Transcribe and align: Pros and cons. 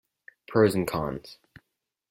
Pros 0.47 0.73
and 0.73 0.87
cons. 0.87 1.37